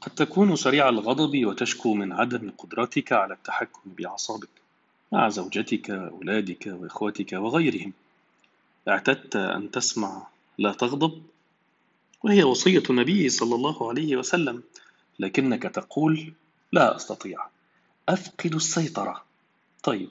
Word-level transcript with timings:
قد 0.00 0.14
تكون 0.14 0.56
سريع 0.56 0.88
الغضب 0.88 1.46
وتشكو 1.46 1.94
من 1.94 2.12
عدم 2.12 2.50
قدرتك 2.58 3.12
على 3.12 3.34
التحكم 3.34 3.80
بأعصابك 3.84 4.48
مع 5.12 5.28
زوجتك 5.28 5.90
أولادك 5.90 6.66
وإخوتك 6.66 7.32
وغيرهم. 7.32 7.92
اعتدت 8.88 9.36
أن 9.36 9.70
تسمع 9.70 10.26
لا 10.58 10.72
تغضب؟ 10.72 11.22
وهي 12.22 12.42
وصية 12.42 12.82
النبي 12.90 13.28
صلى 13.28 13.54
الله 13.54 13.88
عليه 13.88 14.16
وسلم 14.16 14.62
لكنك 15.18 15.62
تقول 15.62 16.32
لا 16.72 16.96
أستطيع. 16.96 17.46
أفقد 18.08 18.54
السيطرة. 18.54 19.24
طيب. 19.82 20.08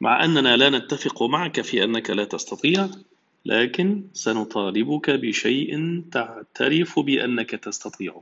مع 0.00 0.24
أننا 0.24 0.56
لا 0.56 0.70
نتفق 0.70 1.22
معك 1.22 1.60
في 1.60 1.84
أنك 1.84 2.10
لا 2.10 2.24
تستطيع 2.24 2.88
لكن 3.46 4.04
سنطالبك 4.14 5.10
بشيء 5.10 6.02
تعترف 6.12 6.98
بأنك 6.98 7.50
تستطيع. 7.50 8.20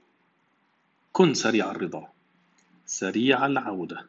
كن 1.12 1.34
سريع 1.34 1.70
الرضا 1.70 2.08
سريع 2.86 3.46
العودة 3.46 4.06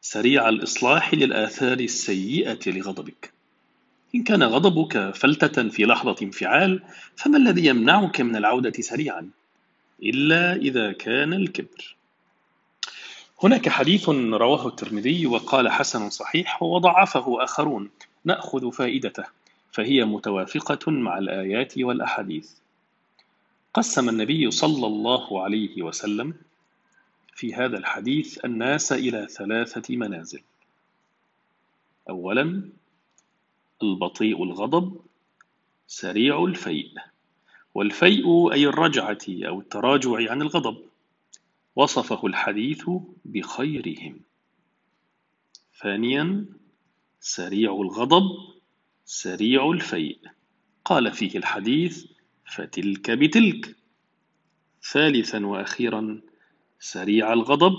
سريع 0.00 0.48
الإصلاح 0.48 1.14
للآثار 1.14 1.80
السيئة 1.80 2.58
لغضبك. 2.66 3.32
إن 4.14 4.22
كان 4.22 4.42
غضبك 4.42 5.14
فلتة 5.14 5.68
في 5.68 5.84
لحظة 5.84 6.16
انفعال 6.22 6.82
فما 7.16 7.38
الذي 7.38 7.66
يمنعك 7.66 8.20
من 8.20 8.36
العودة 8.36 8.72
سريعا؟ 8.82 9.30
إلا 10.02 10.56
إذا 10.56 10.92
كان 10.92 11.32
الكبر. 11.32 11.96
هناك 13.42 13.68
حديث 13.68 14.08
رواه 14.08 14.68
الترمذي 14.68 15.26
وقال 15.26 15.68
حسن 15.68 16.10
صحيح 16.10 16.62
وضعفه 16.62 17.44
آخرون 17.44 17.90
نأخذ 18.24 18.72
فائدته 18.72 19.24
فهي 19.72 20.04
متوافقة 20.04 20.90
مع 20.90 21.18
الآيات 21.18 21.78
والأحاديث. 21.78 22.50
قسم 23.76 24.08
النبي 24.08 24.50
صلى 24.50 24.86
الله 24.86 25.42
عليه 25.42 25.82
وسلم 25.82 26.34
في 27.34 27.54
هذا 27.54 27.78
الحديث 27.78 28.44
الناس 28.44 28.92
إلى 28.92 29.26
ثلاثة 29.30 29.96
منازل. 29.96 30.42
أولا 32.08 32.70
البطيء 33.82 34.44
الغضب 34.44 35.00
سريع 35.86 36.44
الفيء. 36.44 36.94
والفيء 37.74 38.52
أي 38.52 38.66
الرجعة 38.66 39.18
أو 39.28 39.60
التراجع 39.60 40.30
عن 40.30 40.42
الغضب. 40.42 40.76
وصفه 41.76 42.26
الحديث 42.26 42.90
بخيرهم. 43.24 44.20
ثانيا 45.82 46.44
سريع 47.20 47.72
الغضب 47.72 48.54
سريع 49.04 49.70
الفيء. 49.70 50.18
قال 50.84 51.12
فيه 51.12 51.38
الحديث 51.38 52.15
فتلك 52.46 53.10
بتلك. 53.10 53.76
ثالثا 54.92 55.46
وأخيرا 55.46 56.20
سريع 56.80 57.32
الغضب 57.32 57.74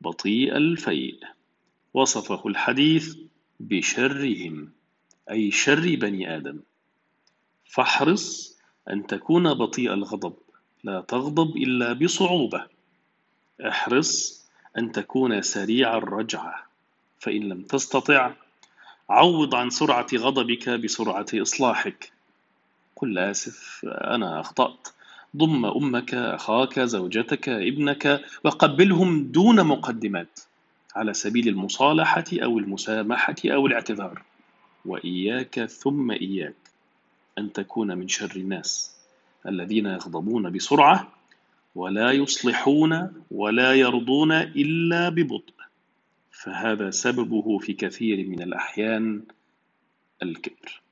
بطيء 0.00 0.56
الفيء. 0.56 1.20
وصفه 1.94 2.48
الحديث 2.48 3.16
بشرهم 3.60 4.72
أي 5.30 5.50
شر 5.50 5.96
بني 5.96 6.36
آدم. 6.36 6.60
فاحرص 7.64 8.58
أن 8.90 9.06
تكون 9.06 9.54
بطيء 9.54 9.94
الغضب 9.94 10.34
لا 10.84 11.00
تغضب 11.00 11.56
إلا 11.56 11.92
بصعوبة. 11.92 12.66
احرص 13.68 14.42
أن 14.78 14.92
تكون 14.92 15.42
سريع 15.42 15.96
الرجعة 15.96 16.66
فإن 17.18 17.42
لم 17.42 17.62
تستطع 17.62 18.34
عوض 19.10 19.54
عن 19.54 19.70
سرعة 19.70 20.06
غضبك 20.14 20.68
بسرعة 20.68 21.26
إصلاحك. 21.34 22.12
قل 23.02 23.18
آسف 23.18 23.80
أنا 23.84 24.40
أخطأت. 24.40 24.88
ضم 25.36 25.66
أمك 25.66 26.14
أخاك 26.14 26.80
زوجتك 26.80 27.48
ابنك 27.48 28.20
وقبلهم 28.44 29.24
دون 29.24 29.66
مقدمات 29.66 30.40
على 30.96 31.14
سبيل 31.14 31.48
المصالحة 31.48 32.24
أو 32.32 32.58
المسامحة 32.58 33.34
أو 33.44 33.66
الاعتذار. 33.66 34.22
وإياك 34.84 35.64
ثم 35.64 36.10
إياك 36.10 36.54
أن 37.38 37.52
تكون 37.52 37.98
من 37.98 38.08
شر 38.08 38.36
الناس 38.36 38.96
الذين 39.46 39.86
يغضبون 39.86 40.52
بسرعة 40.52 41.12
ولا 41.74 42.12
يصلحون 42.12 43.12
ولا 43.30 43.74
يرضون 43.74 44.32
إلا 44.32 45.08
ببطء. 45.08 45.54
فهذا 46.30 46.90
سببه 46.90 47.58
في 47.58 47.72
كثير 47.72 48.28
من 48.28 48.42
الأحيان 48.42 49.22
الكبر. 50.22 50.82